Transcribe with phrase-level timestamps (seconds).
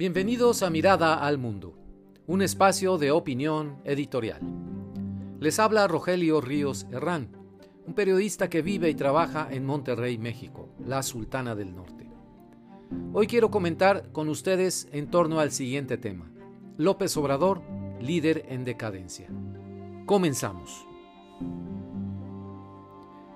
[0.00, 1.76] Bienvenidos a Mirada al Mundo,
[2.26, 4.40] un espacio de opinión editorial.
[5.38, 7.36] Les habla Rogelio Ríos Herrán,
[7.86, 12.08] un periodista que vive y trabaja en Monterrey, México, la Sultana del Norte.
[13.12, 16.32] Hoy quiero comentar con ustedes en torno al siguiente tema.
[16.78, 17.60] López Obrador,
[18.00, 19.28] líder en decadencia.
[20.06, 20.86] Comenzamos.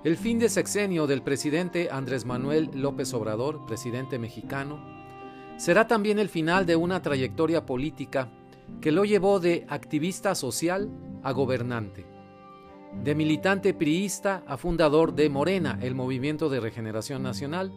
[0.03, 4.94] El fin de sexenio del presidente Andrés Manuel López Obrador, presidente mexicano,
[5.57, 8.29] será también el final de una trayectoria política
[8.81, 10.89] que lo llevó de activista social
[11.23, 12.05] a gobernante,
[13.03, 17.71] de militante priista a fundador de Morena, el Movimiento de Regeneración Nacional,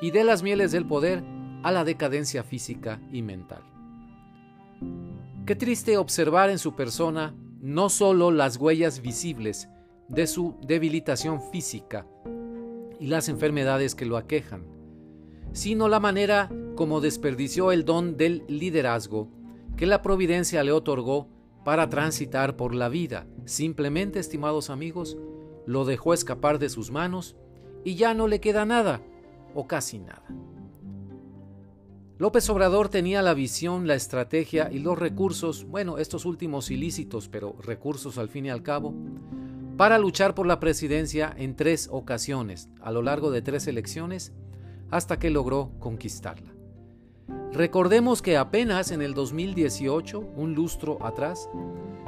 [0.00, 1.22] y de las mieles del poder
[1.62, 3.62] a la decadencia física y mental.
[5.46, 9.68] Qué triste observar en su persona no solo las huellas visibles
[10.08, 12.06] de su debilitación física
[12.98, 14.81] y las enfermedades que lo aquejan,
[15.52, 19.28] sino la manera como desperdició el don del liderazgo
[19.76, 21.28] que la providencia le otorgó
[21.64, 23.26] para transitar por la vida.
[23.44, 25.16] Simplemente, estimados amigos,
[25.66, 27.36] lo dejó escapar de sus manos
[27.84, 29.02] y ya no le queda nada,
[29.54, 30.24] o casi nada.
[32.18, 37.56] López Obrador tenía la visión, la estrategia y los recursos, bueno, estos últimos ilícitos, pero
[37.60, 38.94] recursos al fin y al cabo,
[39.76, 44.32] para luchar por la presidencia en tres ocasiones, a lo largo de tres elecciones,
[44.92, 46.52] hasta que logró conquistarla.
[47.52, 51.48] Recordemos que apenas en el 2018, un lustro atrás,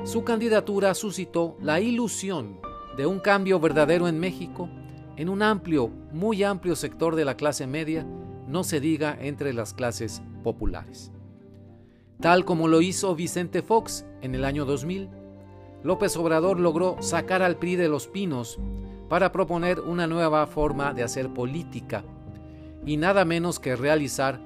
[0.04, 2.60] su candidatura suscitó la ilusión
[2.96, 4.68] de un cambio verdadero en México
[5.16, 8.06] en un amplio, muy amplio sector de la clase media,
[8.48, 11.10] no se diga entre las clases populares.
[12.20, 15.08] Tal como lo hizo Vicente Fox en el año 2000,
[15.82, 18.58] López Obrador logró sacar al PRI de los pinos
[19.08, 22.04] para proponer una nueva forma de hacer política
[22.86, 24.40] y nada menos que realizar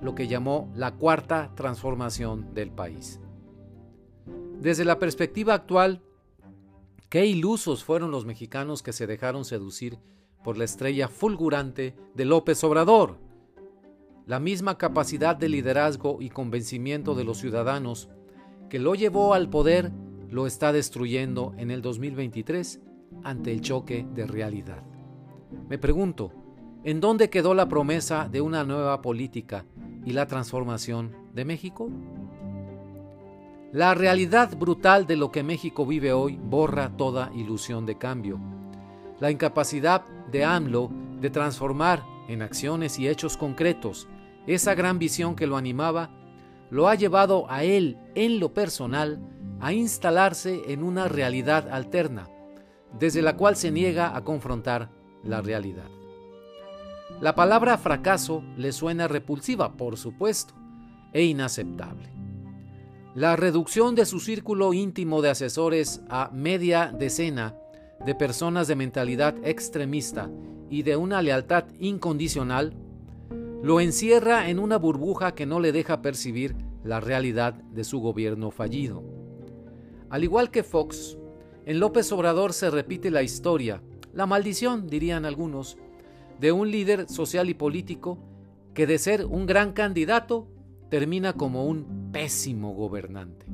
[0.00, 3.20] lo que llamó la cuarta transformación del país.
[4.60, 6.02] Desde la perspectiva actual,
[7.08, 9.98] qué ilusos fueron los mexicanos que se dejaron seducir
[10.42, 13.18] por la estrella fulgurante de López Obrador.
[14.26, 18.08] La misma capacidad de liderazgo y convencimiento de los ciudadanos
[18.70, 19.92] que lo llevó al poder
[20.30, 22.80] lo está destruyendo en el 2023
[23.22, 24.82] ante el choque de realidad.
[25.68, 26.32] Me pregunto,
[26.84, 29.64] ¿en dónde quedó la promesa de una nueva política
[30.04, 31.90] y la transformación de México?
[33.72, 38.38] La realidad brutal de lo que México vive hoy borra toda ilusión de cambio.
[39.20, 44.08] La incapacidad de AMLO de transformar en acciones y hechos concretos
[44.46, 46.10] esa gran visión que lo animaba,
[46.70, 49.20] lo ha llevado a él, en lo personal,
[49.60, 52.28] a instalarse en una realidad alterna,
[52.98, 54.90] desde la cual se niega a confrontar
[55.22, 56.01] la realidad.
[57.20, 60.54] La palabra fracaso le suena repulsiva, por supuesto,
[61.12, 62.10] e inaceptable.
[63.14, 67.54] La reducción de su círculo íntimo de asesores a media decena
[68.04, 70.30] de personas de mentalidad extremista
[70.70, 72.74] y de una lealtad incondicional
[73.62, 78.50] lo encierra en una burbuja que no le deja percibir la realidad de su gobierno
[78.50, 79.04] fallido.
[80.10, 81.16] Al igual que Fox,
[81.64, 85.78] en López Obrador se repite la historia, la maldición, dirían algunos,
[86.42, 88.18] de un líder social y político
[88.74, 90.48] que de ser un gran candidato
[90.90, 93.46] termina como un pésimo gobernante.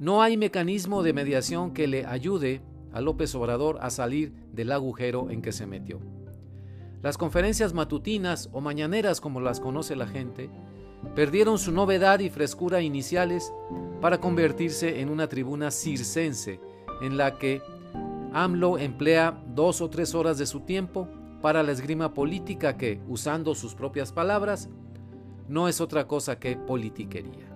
[0.00, 2.62] No hay mecanismo de mediación que le ayude
[2.92, 6.00] a López Obrador a salir del agujero en que se metió.
[7.00, 10.50] Las conferencias matutinas o mañaneras como las conoce la gente,
[11.14, 13.52] perdieron su novedad y frescura iniciales
[14.00, 16.60] para convertirse en una tribuna circense
[17.02, 17.62] en la que
[18.32, 21.08] AMLO emplea dos o tres horas de su tiempo
[21.42, 24.68] para la esgrima política que, usando sus propias palabras,
[25.48, 27.48] no es otra cosa que politiquería.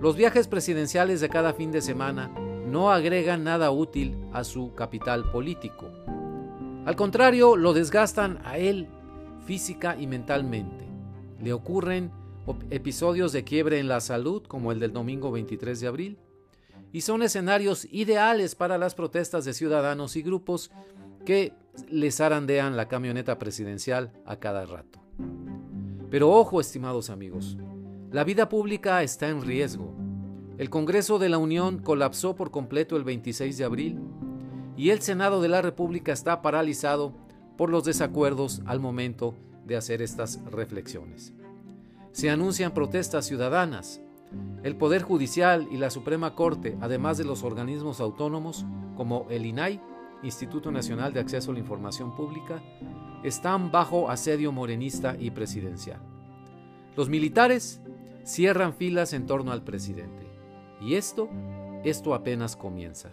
[0.00, 2.28] Los viajes presidenciales de cada fin de semana
[2.66, 5.90] no agregan nada útil a su capital político.
[6.84, 8.88] Al contrario, lo desgastan a él
[9.46, 10.86] física y mentalmente.
[11.40, 12.10] Le ocurren
[12.70, 16.18] episodios de quiebre en la salud, como el del domingo 23 de abril,
[16.92, 20.70] y son escenarios ideales para las protestas de ciudadanos y grupos
[21.24, 21.52] que
[21.88, 25.00] les zarandean la camioneta presidencial a cada rato.
[26.10, 27.56] Pero ojo, estimados amigos,
[28.10, 29.94] la vida pública está en riesgo.
[30.58, 34.00] El Congreso de la Unión colapsó por completo el 26 de abril
[34.76, 37.14] y el Senado de la República está paralizado
[37.56, 39.34] por los desacuerdos al momento
[39.64, 41.32] de hacer estas reflexiones.
[42.12, 44.00] Se anuncian protestas ciudadanas.
[44.62, 48.66] El Poder Judicial y la Suprema Corte, además de los organismos autónomos
[48.96, 49.80] como el INAI,
[50.22, 52.62] Instituto Nacional de Acceso a la Información Pública,
[53.22, 56.00] están bajo asedio morenista y presidencial.
[56.96, 57.80] Los militares
[58.24, 60.26] cierran filas en torno al presidente.
[60.80, 61.28] Y esto,
[61.84, 63.10] esto apenas comienza.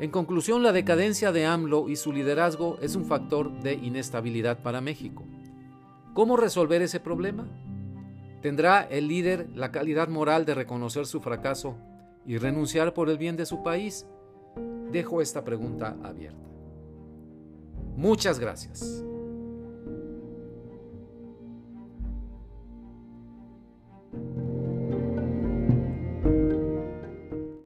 [0.00, 4.80] En conclusión, la decadencia de AMLO y su liderazgo es un factor de inestabilidad para
[4.80, 5.24] México.
[6.12, 7.46] ¿Cómo resolver ese problema?
[8.42, 11.76] ¿Tendrá el líder la calidad moral de reconocer su fracaso
[12.26, 14.04] y renunciar por el bien de su país?
[14.92, 16.48] Dejo esta pregunta abierta.
[17.96, 19.02] Muchas gracias.